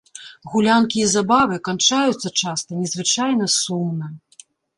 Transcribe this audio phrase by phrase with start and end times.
[0.51, 4.13] Гулянкі і забавы канчаюцца часта незвычайна сумна.